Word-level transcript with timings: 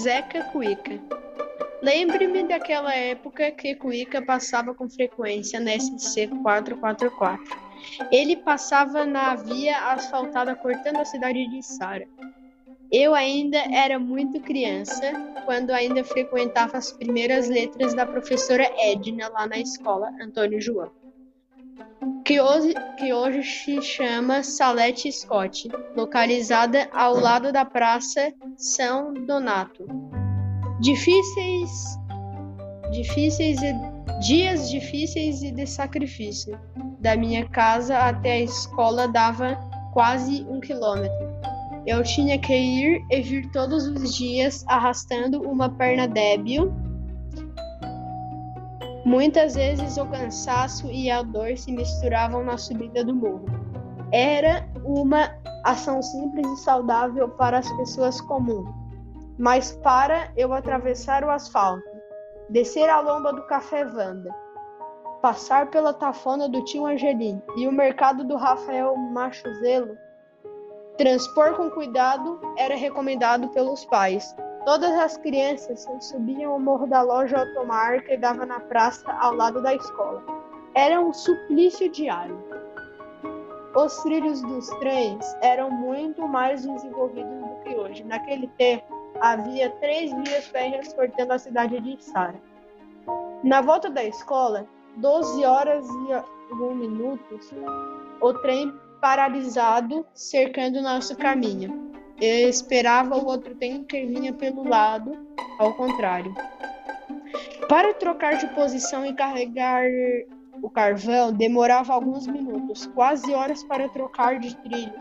Zeca 0.00 0.44
Cuica. 0.44 0.98
Lembre-me 1.82 2.44
daquela 2.44 2.94
época 2.94 3.50
que 3.50 3.74
Cuica 3.74 4.22
passava 4.22 4.74
com 4.74 4.88
frequência 4.88 5.60
na 5.60 5.78
SC 5.78 6.26
444. 6.42 7.44
Ele 8.10 8.36
passava 8.36 9.04
na 9.04 9.34
via 9.34 9.92
asfaltada 9.92 10.54
cortando 10.54 10.96
a 10.96 11.04
cidade 11.04 11.46
de 11.50 11.62
Sara. 11.62 12.08
Eu 12.90 13.14
ainda 13.14 13.58
era 13.58 13.98
muito 13.98 14.40
criança 14.40 15.12
quando 15.44 15.70
ainda 15.70 16.02
frequentava 16.02 16.78
as 16.78 16.92
primeiras 16.92 17.50
letras 17.50 17.92
da 17.92 18.06
professora 18.06 18.66
Edna 18.78 19.28
lá 19.28 19.46
na 19.46 19.58
escola 19.58 20.10
Antônio 20.18 20.62
João, 20.62 20.90
que 22.24 22.40
hoje, 22.40 22.74
que 22.98 23.12
hoje 23.12 23.42
se 23.42 23.82
chama 23.82 24.42
Salete 24.42 25.10
Scott, 25.10 25.68
localizada 25.96 26.88
ao 26.92 27.18
lado 27.18 27.52
da 27.52 27.64
Praça 27.64 28.32
São 28.56 29.14
Donato. 29.14 29.86
Difíceis, 30.80 31.70
difíceis 32.90 33.60
e, 33.62 33.74
dias 34.20 34.70
difíceis 34.70 35.42
e 35.42 35.50
de 35.50 35.66
sacrifício. 35.66 36.58
Da 37.00 37.16
minha 37.16 37.48
casa 37.48 37.98
até 37.98 38.32
a 38.32 38.40
escola 38.40 39.08
dava 39.08 39.56
quase 39.92 40.46
um 40.48 40.60
quilômetro. 40.60 41.30
Eu 41.86 42.02
tinha 42.02 42.38
que 42.38 42.54
ir 42.54 43.02
e 43.10 43.22
vir 43.22 43.50
todos 43.50 43.86
os 43.86 44.14
dias 44.14 44.64
arrastando 44.68 45.40
uma 45.42 45.68
perna 45.68 46.06
débil. 46.06 46.72
Muitas 49.10 49.56
vezes 49.56 49.96
o 49.96 50.06
cansaço 50.06 50.86
e 50.86 51.10
a 51.10 51.20
dor 51.20 51.58
se 51.58 51.72
misturavam 51.72 52.44
na 52.44 52.56
subida 52.56 53.04
do 53.04 53.12
morro. 53.12 53.44
Era 54.12 54.64
uma 54.84 55.34
ação 55.64 56.00
simples 56.00 56.46
e 56.46 56.56
saudável 56.58 57.28
para 57.30 57.58
as 57.58 57.68
pessoas 57.72 58.20
comuns, 58.20 58.72
mas 59.36 59.72
para 59.72 60.30
eu 60.36 60.52
atravessar 60.52 61.24
o 61.24 61.30
asfalto, 61.30 61.82
descer 62.50 62.88
a 62.88 63.00
lomba 63.00 63.32
do 63.32 63.42
Café 63.48 63.84
Vanda, 63.84 64.32
passar 65.20 65.72
pela 65.72 65.92
tafona 65.92 66.48
do 66.48 66.64
tio 66.64 66.86
Angelim 66.86 67.42
e 67.56 67.66
o 67.66 67.72
mercado 67.72 68.22
do 68.22 68.36
Rafael 68.36 68.96
Machuzelo, 68.96 69.98
Transpor 70.96 71.56
com 71.56 71.68
cuidado 71.68 72.40
era 72.56 72.76
recomendado 72.76 73.48
pelos 73.48 73.84
pais. 73.86 74.36
Todas 74.64 74.92
as 74.92 75.16
crianças 75.16 75.86
subiam 76.00 76.54
o 76.54 76.60
morro 76.60 76.86
da 76.86 77.00
loja 77.00 77.42
Otomar 77.42 78.04
que 78.04 78.16
dava 78.16 78.44
na 78.44 78.60
praça 78.60 79.10
ao 79.12 79.34
lado 79.34 79.62
da 79.62 79.74
escola. 79.74 80.22
Era 80.74 81.00
um 81.00 81.12
suplício 81.12 81.90
diário. 81.90 82.38
Os 83.74 83.96
trilhos 84.02 84.42
dos 84.42 84.68
trens 84.78 85.24
eram 85.40 85.70
muito 85.70 86.28
mais 86.28 86.66
desenvolvidos 86.66 87.40
do 87.40 87.56
que 87.62 87.74
hoje. 87.74 88.04
Naquele 88.04 88.48
tempo, 88.58 88.84
havia 89.20 89.70
três 89.80 90.12
vias 90.12 90.46
férreas 90.46 90.92
cortando 90.92 91.32
a 91.32 91.38
cidade 91.38 91.80
de 91.80 92.02
Sara. 92.04 92.40
Na 93.42 93.62
volta 93.62 93.88
da 93.88 94.04
escola, 94.04 94.66
12 94.96 95.44
horas 95.44 95.86
e 95.88 96.52
1 96.54 96.74
minutos, 96.74 97.50
o 98.20 98.34
trem 98.34 98.72
paralisado, 99.00 100.04
cercando 100.12 100.82
nosso 100.82 101.16
caminho. 101.16 101.89
Esperava 102.20 103.16
o 103.16 103.26
outro 103.26 103.54
tempo 103.54 103.84
que 103.84 104.04
vinha 104.04 104.32
pelo 104.32 104.68
lado, 104.68 105.26
ao 105.58 105.74
contrário. 105.74 106.34
Para 107.68 107.94
trocar 107.94 108.36
de 108.36 108.46
posição 108.48 109.06
e 109.06 109.14
carregar 109.14 109.84
o 110.62 110.68
carvão, 110.68 111.32
demorava 111.32 111.94
alguns 111.94 112.26
minutos, 112.26 112.86
quase 112.86 113.32
horas 113.32 113.64
para 113.64 113.88
trocar 113.88 114.38
de 114.38 114.54
trilho 114.56 114.92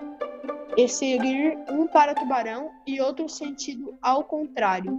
e 0.77 0.87
seguir 0.87 1.57
um 1.69 1.87
para 1.87 2.15
Tubarão 2.15 2.71
e 2.87 3.01
outro 3.01 3.27
sentido 3.27 3.97
ao 4.01 4.23
contrário. 4.23 4.97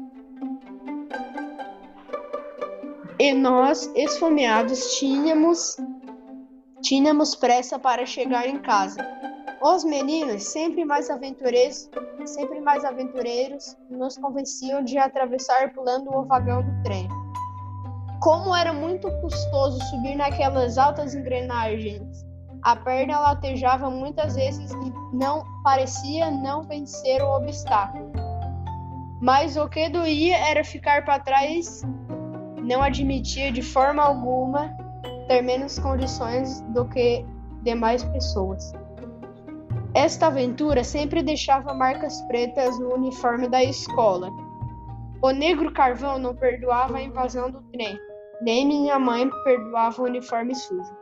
E 3.19 3.33
nós, 3.33 3.91
esfomeados, 3.95 4.99
tínhamos 4.99 5.77
Tínhamos 6.83 7.35
pressa 7.35 7.79
para 7.79 8.07
chegar 8.07 8.49
em 8.49 8.59
casa. 8.59 9.07
Os 9.63 9.85
meninos, 9.85 10.45
sempre 10.45 10.87
mais 10.87 11.11
aventureiros, 11.11 11.91
sempre 12.25 12.63
mais 12.63 12.83
aventureiros, 12.83 13.77
nos 13.91 14.17
convenciam 14.17 14.83
de 14.83 14.97
atravessar 14.97 15.75
pulando 15.75 16.11
o 16.11 16.25
vagão 16.25 16.63
do 16.63 16.83
trem. 16.83 17.07
Como 18.23 18.57
era 18.57 18.73
muito 18.73 19.11
custoso 19.21 19.79
subir 19.91 20.15
naquelas 20.17 20.79
altas 20.79 21.15
engrenagens, 21.15 22.25
a 22.63 22.75
perna 22.75 23.21
latejava 23.21 23.91
muitas 23.91 24.35
vezes 24.35 24.71
e 24.71 25.15
não 25.15 25.45
parecia 25.63 26.31
não 26.31 26.63
vencer 26.63 27.23
o 27.23 27.37
obstáculo. 27.37 28.11
Mas 29.21 29.59
o 29.59 29.69
que 29.69 29.91
doía 29.91 30.39
era 30.39 30.65
ficar 30.65 31.05
para 31.05 31.21
trás, 31.21 31.83
não 32.63 32.83
admitia 32.83 33.53
de 33.53 33.61
forma 33.61 34.03
alguma 34.03 34.75
ter 35.29 35.43
menos 35.43 35.79
condições 35.79 36.63
do 36.73 36.87
que 36.87 37.27
demais 37.63 38.03
pessoas. 38.05 38.73
Esta 39.95 40.29
aventura 40.29 40.85
sempre 40.85 41.21
deixava 41.21 41.75
marcas 41.75 42.23
pretas 42.23 42.79
no 42.79 42.95
uniforme 42.95 43.49
da 43.49 43.63
escola. 43.65 44.31
O 45.21 45.31
negro 45.33 45.73
carvão 45.73 46.17
não 46.17 46.35
perdoava 46.35 46.99
a 46.99 47.03
invasão 47.03 47.51
do 47.51 47.61
trem, 47.73 47.99
nem 48.41 48.65
minha 48.65 49.01
mãe 49.01 49.29
perdoava 49.43 50.01
o 50.01 50.05
uniforme 50.05 50.55
sujo. 50.55 50.97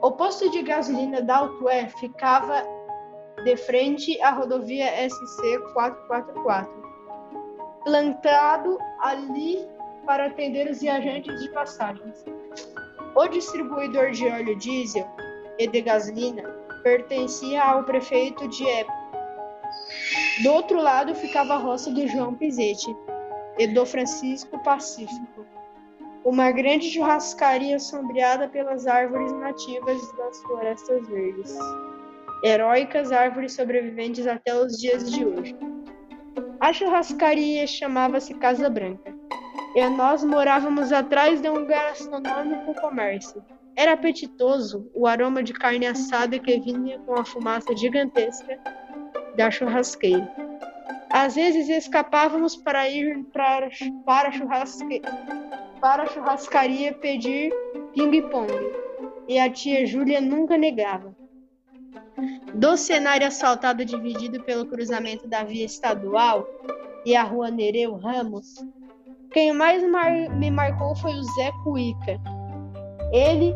O 0.00 0.12
posto 0.12 0.50
de 0.50 0.62
gasolina 0.62 1.20
da 1.20 1.36
Altué 1.36 1.86
ficava 1.88 2.64
de 3.44 3.54
frente 3.58 4.18
à 4.22 4.30
rodovia 4.30 4.86
SC 5.06 5.58
444, 5.74 6.82
plantado 7.84 8.78
ali 9.00 9.68
para 10.06 10.28
atender 10.28 10.70
os 10.70 10.80
viajantes 10.80 11.42
de 11.42 11.50
passagens. 11.50 12.24
O 13.14 13.28
distribuidor 13.28 14.12
de 14.12 14.26
óleo 14.28 14.56
diesel 14.56 15.06
e 15.58 15.68
de 15.68 15.82
gasolina 15.82 16.59
pertencia 16.82 17.62
ao 17.62 17.84
prefeito 17.84 18.48
de 18.48 18.68
época. 18.68 18.98
Do 20.42 20.52
outro 20.52 20.80
lado 20.80 21.14
ficava 21.14 21.54
a 21.54 21.58
roça 21.58 21.90
do 21.90 22.06
João 22.08 22.34
Pizete 22.34 22.94
e 23.58 23.66
do 23.68 23.84
Francisco 23.84 24.58
Pacífico, 24.62 25.44
uma 26.24 26.50
grande 26.50 26.90
churrascaria 26.90 27.78
sombreada 27.78 28.48
pelas 28.48 28.86
árvores 28.86 29.32
nativas 29.32 30.00
das 30.16 30.42
florestas 30.42 31.06
verdes, 31.08 31.56
heróicas 32.44 33.12
árvores 33.12 33.54
sobreviventes 33.54 34.26
até 34.26 34.54
os 34.54 34.78
dias 34.78 35.10
de 35.10 35.24
hoje. 35.24 35.56
A 36.58 36.72
churrascaria 36.72 37.66
chamava-se 37.66 38.34
Casa 38.34 38.68
Branca 38.68 39.14
e 39.74 39.88
nós 39.88 40.24
morávamos 40.24 40.92
atrás 40.92 41.40
de 41.40 41.48
um 41.48 41.66
gastronômico 41.66 42.74
comércio. 42.80 43.42
Era 43.76 43.92
apetitoso 43.92 44.90
o 44.94 45.06
aroma 45.06 45.42
de 45.42 45.52
carne 45.52 45.86
assada 45.86 46.38
que 46.38 46.60
vinha 46.60 46.98
com 47.00 47.14
a 47.14 47.24
fumaça 47.24 47.74
gigantesca 47.76 48.58
da 49.36 49.50
churrasqueira. 49.50 50.30
Às 51.10 51.34
vezes 51.34 51.68
escapávamos 51.68 52.56
para 52.56 52.88
ir 52.88 53.24
para, 53.32 53.68
para, 54.04 54.30
churrasque, 54.30 55.02
para 55.80 56.04
a 56.04 56.06
churrascaria 56.06 56.92
pedir 56.94 57.52
ping-pong, 57.94 58.52
e 59.26 59.38
a 59.38 59.50
tia 59.50 59.86
Júlia 59.86 60.20
nunca 60.20 60.56
negava. 60.56 61.14
Do 62.54 62.76
cenário 62.76 63.26
asfaltado 63.26 63.84
dividido 63.84 64.42
pelo 64.44 64.66
cruzamento 64.66 65.26
da 65.26 65.42
via 65.42 65.64
estadual 65.64 66.46
e 67.04 67.16
a 67.16 67.22
rua 67.22 67.50
Nereu 67.50 67.96
Ramos, 67.96 68.54
quem 69.32 69.52
mais 69.52 69.82
mar 69.88 70.12
me 70.36 70.50
marcou 70.50 70.94
foi 70.96 71.12
o 71.12 71.22
Zé 71.22 71.50
Cuica. 71.64 72.20
Ele 73.12 73.54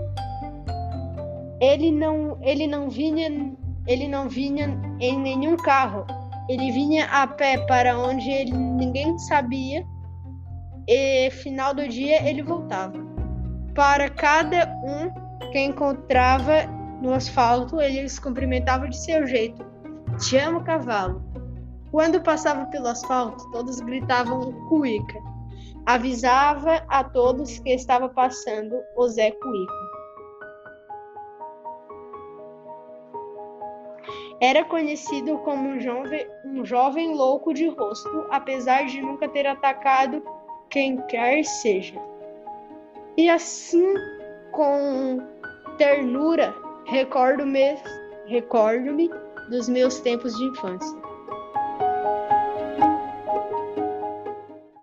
ele 1.61 1.91
não 1.91 2.37
ele 2.43 2.67
não 2.67 2.91
vinha 2.91 3.29
ele 3.87 4.09
não 4.09 4.29
vinha 4.29 4.79
em 5.01 5.19
nenhum 5.19 5.57
carro. 5.57 6.07
Ele 6.49 6.71
vinha 6.73 7.07
a 7.07 7.27
pé 7.27 7.59
para 7.67 7.99
onde 7.99 8.31
ele, 8.31 8.53
ninguém 8.53 9.19
sabia. 9.19 9.87
E 10.89 11.31
final 11.31 11.75
do 11.75 11.87
dia 11.89 12.27
ele 12.29 12.43
voltava. 12.43 12.95
Para 13.75 14.09
cada 14.09 14.67
um 14.85 15.51
que 15.51 15.59
encontrava 15.59 16.67
no 17.03 17.13
asfalto, 17.13 17.81
ele 17.81 18.09
se 18.09 18.21
cumprimentava 18.21 18.89
de 18.89 18.97
seu 18.97 19.27
jeito. 19.27 19.65
Te 20.19 20.37
amo, 20.37 20.63
cavalo. 20.63 21.23
Quando 21.91 22.21
passava 22.21 22.67
pelo 22.67 22.89
asfalto, 22.89 23.51
todos 23.51 23.81
gritavam 23.81 24.53
cuica 24.69 25.34
avisava 25.87 26.85
a 26.89 27.05
todos 27.05 27.59
que 27.59 27.71
estava 27.71 28.09
passando 28.09 28.81
o 28.97 29.09
Zé 29.09 29.31
Cuica. 29.31 29.73
Era 34.41 34.65
conhecido 34.65 35.39
como 35.39 35.69
um 35.69 35.81
jovem, 35.81 36.27
um 36.45 36.65
jovem 36.65 37.15
louco 37.15 37.55
de 37.55 37.69
rosto, 37.69 38.27
apesar 38.31 38.87
de 38.87 39.01
nunca 39.01 39.29
ter 39.29 39.47
atacado 39.47 40.23
quem 40.69 40.97
quer 41.07 41.45
seja. 41.45 42.01
E 43.17 43.31
assim, 43.31 43.95
com 44.51 45.19
ternura, 45.79 46.55
recordo-me 46.87 47.79
recordo 48.27 48.97
dos 49.51 49.69
meus 49.69 50.01
tempos 50.01 50.35
de 50.37 50.45
infância. 50.45 51.04